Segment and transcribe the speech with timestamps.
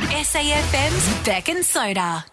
[0.00, 2.24] SAFM's Bec and Soda.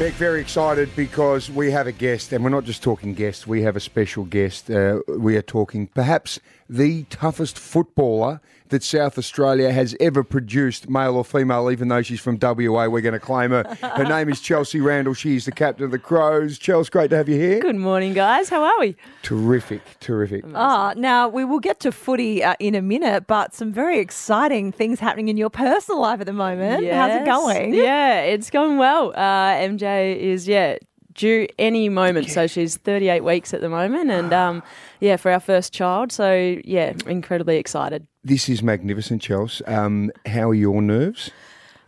[0.00, 3.60] Bec, very excited because we have a guest, and we're not just talking guests, we
[3.60, 4.70] have a special guest.
[4.70, 6.40] Uh, we are talking perhaps
[6.70, 8.40] the toughest footballer
[8.70, 12.86] that South Australia has ever produced, male or female, even though she's from WA.
[12.86, 13.64] We're going to claim her.
[13.82, 15.12] Her name is Chelsea Randall.
[15.12, 16.56] She's the captain of the Crows.
[16.56, 17.58] Chelsea, great to have you here.
[17.60, 18.48] Good morning, guys.
[18.48, 18.96] How are we?
[19.22, 20.44] Terrific, terrific.
[20.54, 24.70] Ah, now we will get to footy uh, in a minute, but some very exciting
[24.70, 26.86] things happening in your personal life at the moment.
[26.86, 27.74] How's it going?
[27.74, 29.12] Yeah, it's going well.
[29.16, 30.78] Uh, MJ is yeah
[31.14, 34.62] due any moment, so she's 38 weeks at the moment, and um,
[35.00, 36.12] yeah, for our first child.
[36.12, 38.06] So yeah, incredibly excited.
[38.22, 39.64] This is magnificent, Chelsea.
[39.64, 41.30] Um, how are your nerves?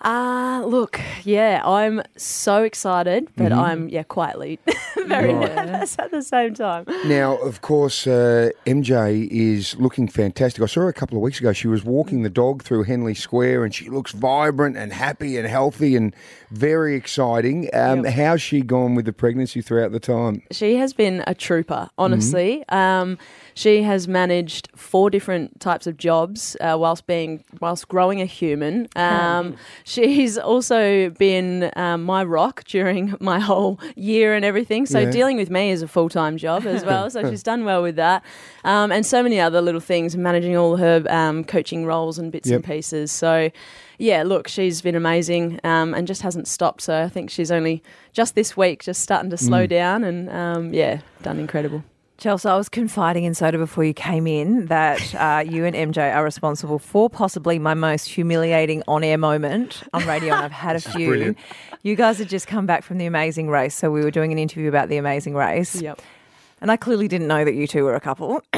[0.02, 4.58] Uh, look, yeah, I'm so excited, but I'm yeah quietly
[5.06, 6.86] very nervous at the same time.
[7.06, 10.62] Now, of course, uh, MJ is looking fantastic.
[10.62, 11.52] I saw her a couple of weeks ago.
[11.52, 15.46] She was walking the dog through Henley Square and she looks vibrant and happy and
[15.46, 16.14] healthy and
[16.50, 17.70] very exciting.
[17.72, 20.42] Um, How's she gone with the pregnancy throughout the time?
[20.50, 22.64] She has been a trooper, honestly.
[22.68, 23.18] Um,
[23.54, 28.88] she has managed four different types of jobs uh, whilst being whilst growing a human.
[28.96, 29.56] Um,
[29.92, 34.86] she's also been um, my rock during my whole year and everything.
[34.86, 35.10] So Yeah.
[35.10, 37.10] dealing with me is a full time job as well.
[37.10, 38.24] So she's done well with that,
[38.64, 42.48] um, and so many other little things, managing all her um, coaching roles and bits
[42.48, 42.56] Yep.
[42.56, 43.12] and pieces.
[43.12, 43.50] So.
[43.98, 46.80] Yeah, look, she's been amazing um, and just hasn't stopped.
[46.80, 50.74] So I think she's only just this week just starting to slow down and um,
[50.74, 51.84] yeah, done incredible.
[52.22, 56.14] Chelsea, I was confiding in Soda before you came in that uh, you and MJ
[56.14, 60.76] are responsible for possibly my most humiliating on air moment on radio, and I've had
[60.76, 61.08] a few.
[61.08, 61.38] brilliant.
[61.82, 64.38] You guys had just come back from the Amazing Race, so we were doing an
[64.38, 65.82] interview about the Amazing Race.
[65.82, 66.00] Yep.
[66.60, 68.40] And I clearly didn't know that you two were a couple.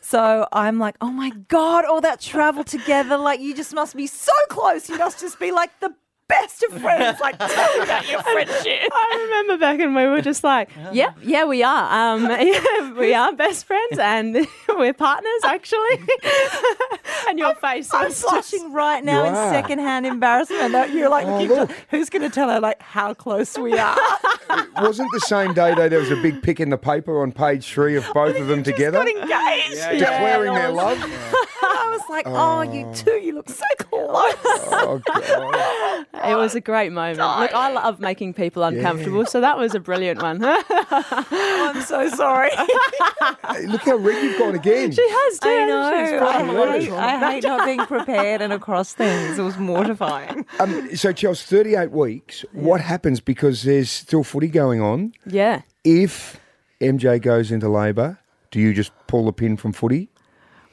[0.00, 3.18] so I'm like, oh my God, all that travel together.
[3.18, 4.88] Like, you just must be so close.
[4.88, 5.94] You must just be like the
[6.28, 7.18] best of friends.
[7.20, 8.88] Like, tell me about your friendship.
[8.92, 12.14] I remember back and we were just like, yeah, yeah, we are.
[12.14, 15.98] Um, yeah, we are best friends and we're partners actually.
[17.28, 19.50] and your face I'm was just- blushing right now You in are.
[19.52, 20.92] secondhand embarrassment.
[20.92, 23.96] You're like, Oh, keep who's going to tell her like how close we are?
[24.50, 27.32] it Wasn't the same day though there was a big pic in the paper on
[27.32, 29.98] page three of both of them together, Got engaged.
[30.00, 30.98] declaring their love?
[31.00, 34.34] I was like, oh, you two, you look so close.
[34.70, 35.16] Oh God!
[36.30, 37.18] It was a great moment.
[37.18, 40.40] Look, I love making people uncomfortable, so that was a brilliant one.
[40.40, 42.50] she I'm so sorry.
[42.54, 44.92] Hey, look how red you've gone again.
[45.08, 45.48] has too.
[45.48, 46.90] I hasn't she?
[46.90, 46.96] Know.
[46.96, 49.38] I hate, I hate not being prepared and across things.
[49.38, 50.44] It was mortifying.
[50.60, 52.44] Um, so, Chelsea, 38 weeks.
[52.52, 55.12] What happens because there's still footy going on?
[55.26, 55.62] Yeah.
[55.84, 56.40] If
[56.80, 58.18] MJ goes into labour,
[58.50, 60.08] do you just pull the pin from footy?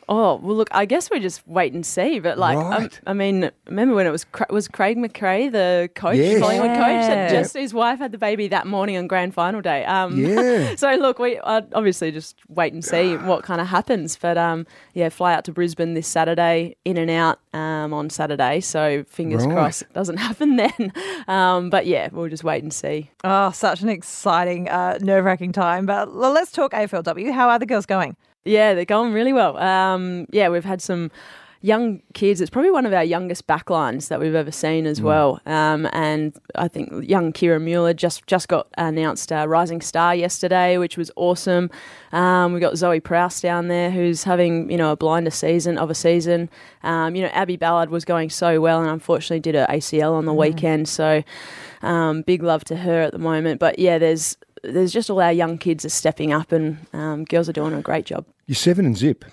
[0.07, 0.67] Oh well, look.
[0.71, 2.19] I guess we just wait and see.
[2.19, 2.99] But like, um, Right.
[3.07, 6.39] I mean, remember when it was Cra- was Craig McRae the coach, Yes.
[6.41, 6.77] Collingwood coach,
[7.07, 7.41] that Yeah.
[7.41, 9.83] just his wife had the baby that morning on grand final day.
[9.85, 10.75] Um, Yeah.
[10.77, 14.15] so look, we uh, obviously just wait and see what kind of happens.
[14.15, 18.59] But um, yeah, fly out to Brisbane this Saturday, in and out um, on Saturday.
[18.61, 19.53] So fingers Right.
[19.55, 20.93] crossed it doesn't happen then.
[21.27, 23.09] Um, but yeah, we'll just wait and see.
[23.23, 25.85] Oh, such an exciting, uh, nerve wracking time.
[25.85, 27.31] But let's talk AFLW.
[27.31, 28.15] How are the girls going?
[28.45, 29.57] Yeah, they're going really well.
[29.57, 31.11] Um, yeah, we've had some
[31.65, 32.41] young kids.
[32.41, 35.41] It's probably one of our youngest backlines that we've ever seen as well.
[35.47, 40.77] Um, and I think young Kiera Mueller just just got announced uh, Rising Star yesterday,
[40.77, 41.71] which was awesome.
[42.11, 45.89] Um, we got Zoe Prowse down there, who's having you know a blinder season of
[45.89, 46.49] a season.
[46.83, 50.25] Um, you know Abbie Ballard was going so well, and unfortunately did her ACL on
[50.25, 50.87] the weekend.
[50.87, 51.23] So
[51.81, 53.59] um, big love to her at the moment.
[53.59, 57.49] But yeah, there's there's just all our young kids are stepping up, and um, girls
[57.49, 58.25] are doing a great job.
[58.47, 59.25] You're seven and zip,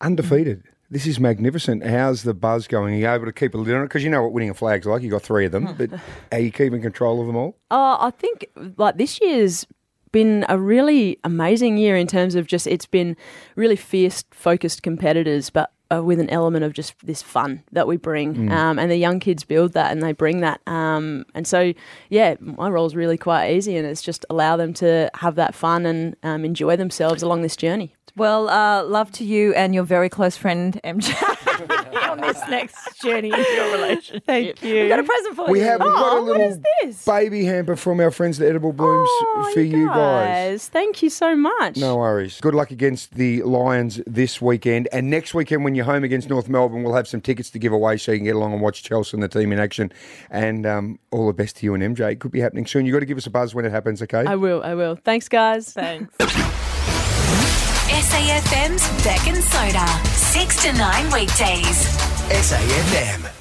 [0.00, 0.62] undefeated.
[0.90, 1.84] This is magnificent.
[1.84, 2.94] How's the buzz going?
[2.94, 3.86] Are you able to keep a lid on it?
[3.86, 5.02] Because you know what winning a flag's like.
[5.02, 5.90] You got three of them, but
[6.32, 7.58] are you keeping control of them all?
[7.70, 8.46] Uh, I think
[8.78, 9.66] like this year's
[10.12, 13.18] been a really amazing year in terms of just it's been
[13.54, 17.98] really fierce, focused competitors, but uh, with an element of just this fun that we
[17.98, 18.50] bring.
[18.50, 20.60] Um, and the young kids build that and they bring that.
[20.66, 21.74] Um, and so,
[22.08, 25.84] yeah, my role's really quite easy, and it's just allow them to have that fun
[25.84, 27.94] and um, enjoy themselves along this journey.
[28.16, 31.12] Well, uh, love to you and your very close friend, MJ,
[32.10, 34.24] on this next journey in your relationship.
[34.24, 34.74] Thank you.
[34.82, 35.64] We've got a present for We you.
[35.64, 37.04] have we've got a Oh, little this?
[37.04, 40.68] baby hamper from our friends at Edible Blooms Oh, for you guys.
[40.68, 41.76] Thank you so much.
[41.76, 42.40] No worries.
[42.40, 44.88] Good luck against the Lions this weekend.
[44.92, 47.72] And next weekend, when you're home against North Melbourne, we'll have some tickets to give
[47.72, 49.92] away so you can get along and watch Chelsea and the team in action.
[50.30, 52.12] And um, all the best to you and MJ.
[52.12, 52.86] It could be happening soon.
[52.86, 54.24] You've got to give us a buzz when it happens, okay?
[54.24, 54.62] I will.
[54.62, 54.94] I will.
[54.94, 55.72] Thanks, guys.
[55.72, 56.14] Thanks.
[58.14, 59.86] SAFM's Bec and Soda.
[60.14, 61.84] 6 to 9 weekdays.
[62.30, 63.33] SAFM.